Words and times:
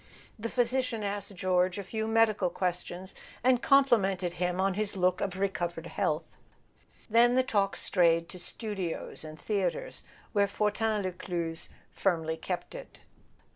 The 0.39 0.49
physician 0.49 1.03
asked 1.03 1.35
George 1.35 1.77
a 1.77 1.83
few 1.83 2.07
medical 2.07 2.49
questions, 2.49 3.13
and 3.43 3.61
complimented 3.61 4.33
him 4.33 4.59
on 4.59 4.73
his 4.73 4.97
look 4.97 5.21
of 5.21 5.37
recovered 5.37 5.85
health; 5.85 6.37
then 7.07 7.35
the 7.35 7.43
talk 7.43 7.75
strayed 7.75 8.27
to 8.29 8.39
studios 8.39 9.23
and 9.23 9.39
threatres, 9.39 10.03
where 10.33 10.47
Fortin 10.47 11.03
Lescluze 11.03 11.69
firmly 11.91 12.35
kept 12.35 12.73
it. 12.73 13.01